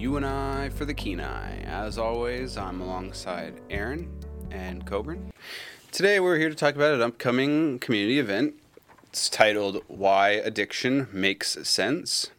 [0.00, 1.62] You and I for the Kenai.
[1.64, 4.08] As always, I'm alongside Aaron
[4.50, 5.32] and Coburn.
[5.90, 8.54] Today we're here to talk about an upcoming community event.
[9.08, 12.30] It's titled Why Addiction Makes Sense.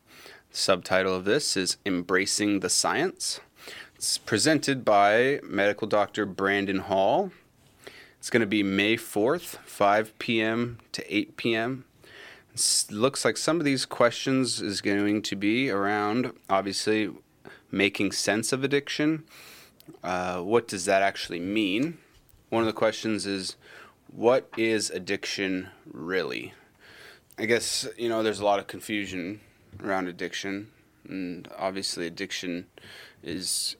[0.52, 3.42] The subtitle of this is Embracing the Science.
[3.96, 7.32] It's presented by medical doctor Brandon Hall.
[8.18, 10.80] It's going to be May 4th, 5 p.m.
[10.94, 11.86] to 8 p.m.
[12.90, 17.10] Looks like some of these questions is going to be around obviously
[17.72, 19.24] making sense of addiction.
[20.04, 21.98] Uh, what does that actually mean?
[22.50, 23.56] One of the questions is
[24.12, 26.54] what is addiction really?
[27.38, 29.40] I guess, you know, there's a lot of confusion
[29.82, 30.70] around addiction.
[31.08, 32.68] And obviously, addiction
[33.24, 33.76] is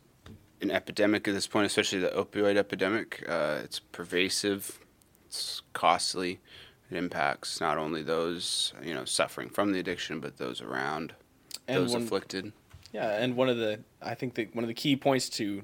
[0.62, 3.24] an epidemic at this point, especially the opioid epidemic.
[3.28, 4.80] Uh, it's pervasive,
[5.28, 6.40] it's costly,
[6.92, 11.14] it impacts not only those you know suffering from the addiction, but those around,
[11.68, 12.52] And those one- afflicted.
[12.94, 15.64] Yeah, and one of the I think that one of the key points to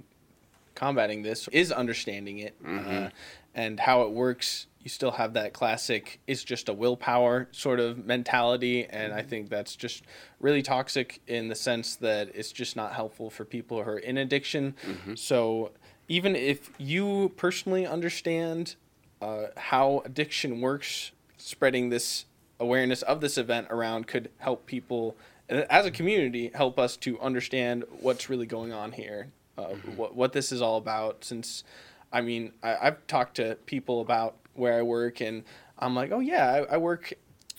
[0.75, 3.09] combating this is understanding it uh,
[3.55, 4.67] and how it works.
[4.83, 9.50] You still have that classic "it's just a willpower" sort of mentality, and I think
[9.50, 10.03] that's just
[10.39, 14.17] really toxic in the sense that it's just not helpful for people who are in
[14.17, 14.75] addiction.
[15.16, 15.72] So
[16.08, 18.75] even if you personally understand
[19.22, 22.25] uh, how addiction works, spreading this
[22.59, 25.16] awareness of this event around could help people
[25.49, 29.27] uh, as a community help us to understand what's really going on here,
[29.58, 31.23] uh, what what this is all about.
[31.23, 31.63] Since,
[32.11, 35.43] I mean, I, I've talked to people about where I work, and
[35.80, 37.13] I'm like, oh yeah, I, I work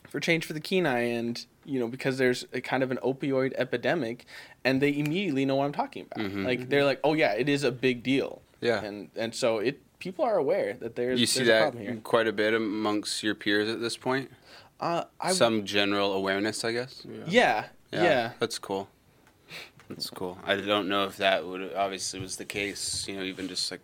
[0.09, 3.53] for Change for the Kenai, and you know because there's a kind of an opioid
[3.57, 4.27] epidemic,
[4.65, 6.33] and they immediately know what I'm talking about.
[6.33, 8.43] Like they're like, oh yeah, it is a big deal.
[8.61, 8.83] Yeah.
[8.83, 11.83] and and so it people are aware that there's You see there's a that problem
[11.85, 12.01] here.
[12.03, 14.31] quite a bit amongst your peers at this point.
[14.81, 17.05] Uh, I Some general awareness, I guess.
[17.27, 18.33] yeah yeah.
[18.39, 18.89] That's cool.
[19.89, 20.39] That's cool.
[20.45, 23.09] I don't know if that would obviously was the case.
[23.09, 23.81] You know, even just like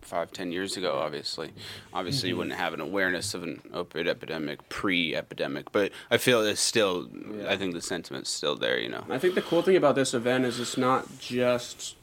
[0.00, 0.98] five, ten years ago.
[0.98, 1.50] Obviously,
[1.92, 2.28] obviously Mm-hmm.
[2.28, 7.08] you wouldn't have an awareness of an opioid epidemic pre-epidemic, but I feel it's still.
[7.48, 8.78] I think the sentiment's still there.
[8.78, 9.04] You know.
[9.10, 11.96] I think the cool thing about this event is it's not just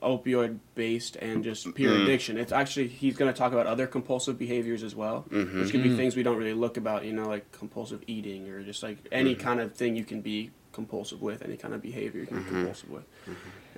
[0.00, 2.02] opioid based and just pure Mm-hmm.
[2.04, 2.38] addiction.
[2.38, 5.60] It's actually he's going to talk about other compulsive behaviors as well, Mm-hmm.
[5.60, 7.04] which could be things we don't really look about.
[7.04, 9.42] You know, like compulsive eating or just like any Mm-hmm.
[9.42, 12.44] kind of thing you can be compulsive with, any kind of behavior you can Mm-hmm.
[12.48, 13.04] be compulsive with.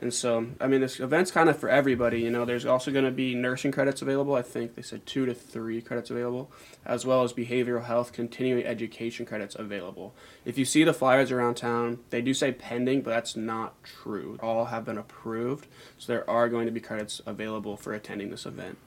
[0.01, 2.21] And so, I mean, this event's kind of for everybody.
[2.21, 4.37] You know, there's also going to be nursing credits available.
[4.37, 6.53] I think they said two to three credits available,
[6.87, 10.15] as well as behavioral health continuing education credits available.
[10.45, 14.39] If you see the flyers around town, they do say pending, but that's not true.
[14.41, 15.67] All have been approved,
[15.99, 18.79] so there are going to be credits available for attending this event.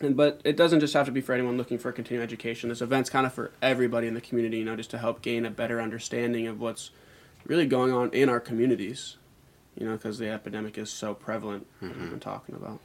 [0.00, 2.68] And, but it doesn't just have to be for anyone looking for continuing education.
[2.68, 5.46] This event's kind of for everybody in the community, you know, just to help gain
[5.46, 6.90] a better understanding of what's
[7.46, 9.16] really going on in our communities
[9.78, 12.80] you know, because the epidemic is so prevalent, we've been talking about.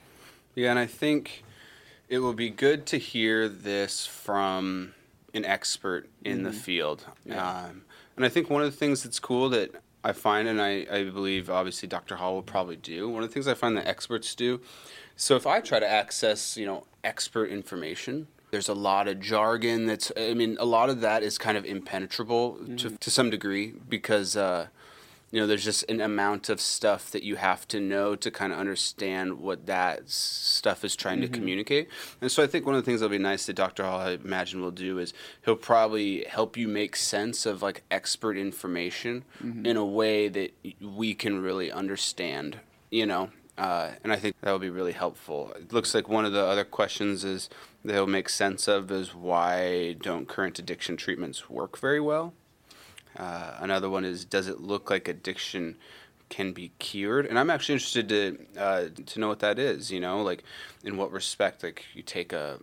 [0.53, 1.43] Yeah, and I think
[2.07, 4.93] it will be good to hear this from
[5.33, 7.05] an expert in the field.
[7.25, 7.65] Yeah.
[7.65, 7.81] Um,
[8.15, 9.71] and I think one of the things that's cool that
[10.03, 12.17] I find, and I, I believe obviously Dr.
[12.17, 14.59] Hall will probably do, one of the things I find that experts do.
[15.15, 19.85] So if I try to access, you know, expert information, there's a lot of jargon
[19.85, 23.73] that's, I mean, a lot of that is kind of impenetrable to, to some degree
[23.89, 24.67] because, uh,
[25.33, 28.53] you know, there's just an amount of stuff that you have to know to kind
[28.53, 31.89] of understand what that stuff is trying to communicate.
[32.21, 33.83] And so I think one of the things that'll be nice that Dr.
[33.83, 35.11] Hall, I imagine, will do is
[35.43, 39.25] he'll probably help you make sense of like expert information
[39.65, 42.59] in a way that we can really understand,
[42.91, 43.31] you know.
[43.57, 45.51] Uh, and I think that will be really helpful.
[45.55, 47.49] It looks like one of the other questions is
[47.83, 52.35] they'll make sense of is why don't current addiction treatments work very well?
[53.17, 55.77] Uh, another one is does it look like addiction
[56.29, 57.25] can be cured?
[57.25, 59.91] And I'm actually interested to uh, to know what that is.
[59.91, 60.43] You know, like
[60.83, 61.63] in what respect?
[61.63, 62.59] Like you take a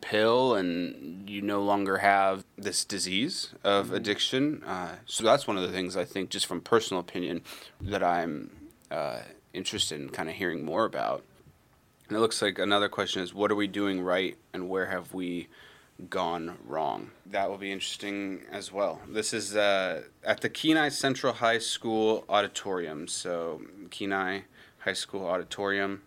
[0.00, 4.62] pill and you no longer have this disease of addiction.
[4.64, 7.42] Uh, so that's one of the things I think, just from personal opinion,
[7.80, 8.50] that I'm
[8.90, 9.20] uh,
[9.52, 11.24] interested in kind of hearing more about.
[12.08, 15.14] And it looks like another question is what are we doing right and where have
[15.14, 15.48] we
[16.10, 17.10] gone wrong?
[17.26, 19.00] That will be interesting as well.
[19.08, 23.06] This is uh, at the Kenai Central High School Auditorium.
[23.08, 24.42] So, Kenai
[24.80, 26.02] High School Auditorium.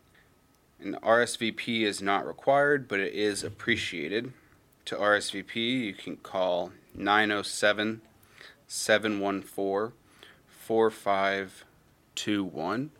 [0.79, 4.33] An RSVP is not required, but it is appreciated.
[4.85, 8.01] To RSVP, you can call 907
[8.67, 9.93] 714
[10.47, 12.91] 4521.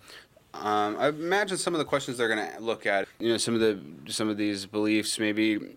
[0.53, 3.55] Um, I imagine some of the questions they're going to look at, you know, some
[3.55, 3.79] of the
[4.11, 5.75] some of these beliefs, maybe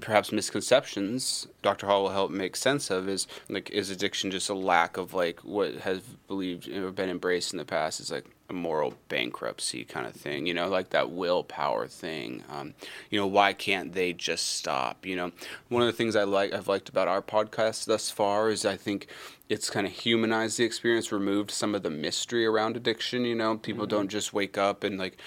[0.00, 1.46] perhaps misconceptions.
[1.62, 1.86] Dr.
[1.86, 5.40] Hall will help make sense of is like is addiction just a lack of like
[5.40, 10.06] what has believed or been embraced in the past is like a moral bankruptcy kind
[10.06, 12.44] of thing, you know, like that willpower thing.
[12.48, 12.74] Um,
[13.10, 15.04] you know, why can't they just stop?
[15.04, 15.32] You know,
[15.68, 18.76] one of the things I like I've liked about our podcast thus far is I
[18.76, 19.08] think
[19.48, 23.24] it's kind of humanized the experience, removed some of the mystery around addiction.
[23.24, 23.96] You know, people mm-hmm.
[23.96, 25.18] don't just wake up and like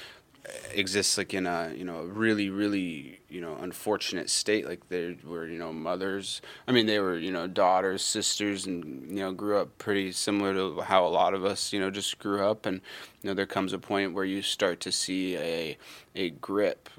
[0.71, 5.47] exists like in a you know really really you know unfortunate state like they were
[5.47, 6.41] you know mothers.
[6.68, 10.53] I mean they were you know daughters sisters and you know grew up pretty similar
[10.53, 12.65] to how a lot of us you know just grew up.
[12.65, 12.81] And
[13.21, 15.77] you know there comes a point where you start to see a
[16.15, 16.89] a grip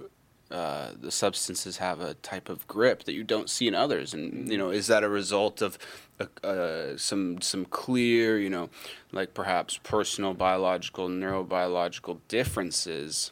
[0.50, 4.50] uh, the substances have a type of grip that you don't see in others, and
[4.50, 5.78] you know, is that a result of
[6.18, 8.68] uh, uh, some some clear, you know,
[9.12, 13.30] like perhaps personal biological, neurobiological differences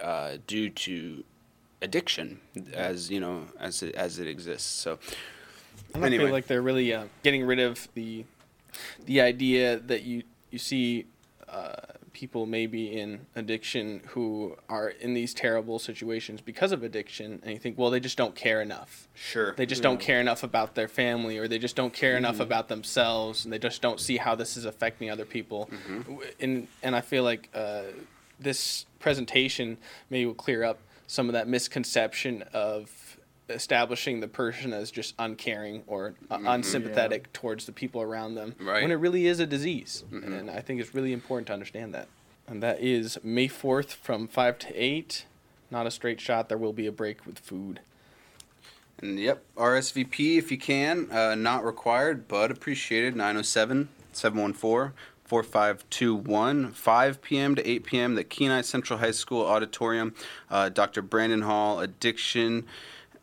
[0.00, 1.24] uh, due to
[1.82, 2.40] addiction,
[2.72, 4.70] as you know, as it, as it exists.
[4.70, 5.00] So,
[5.94, 6.24] I anyway.
[6.24, 8.24] feel like they're really uh, getting rid of the
[9.06, 10.22] the idea that you
[10.52, 11.06] you see
[11.48, 11.89] uh,
[12.20, 17.58] people maybe in addiction who are in these terrible situations because of addiction and you
[17.58, 19.88] think well they just don't care enough sure they just yeah.
[19.88, 22.26] don't care enough about their family or they just don't care mm-hmm.
[22.26, 26.16] enough about themselves and they just don't see how this is affecting other people mm-hmm.
[26.40, 27.84] and and i feel like uh,
[28.38, 29.78] this presentation
[30.10, 33.09] maybe will clear up some of that misconception of
[33.50, 36.46] establishing the person as just uncaring or mm-hmm.
[36.46, 37.40] unsympathetic yeah.
[37.40, 38.82] towards the people around them right.
[38.82, 40.04] when it really is a disease.
[40.10, 40.32] Mm-hmm.
[40.32, 42.08] And I think it's really important to understand that.
[42.46, 45.26] And that is May 4th from 5 to 8.
[45.70, 46.48] Not a straight shot.
[46.48, 47.80] There will be a break with food.
[48.98, 51.10] And yep, RSVP if you can.
[51.10, 53.14] Uh, not required, but appreciated.
[53.14, 54.92] 907 714
[55.30, 57.54] 4521, 5 p.m.
[57.54, 60.12] to 8 p.m., the Kenai Central High School Auditorium.
[60.50, 61.02] Uh, Dr.
[61.02, 62.66] Brandon Hall, addiction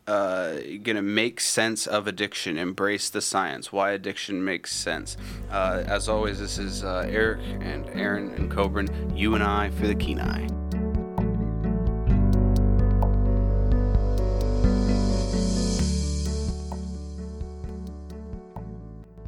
[0.08, 0.58] uh,
[0.96, 5.16] to make sense of addiction, embrace the science, why addiction makes sense.
[5.50, 9.86] Uh, as always, this is uh, Eric and Aaron and Coburn, you and I for
[9.86, 10.48] the Kenai.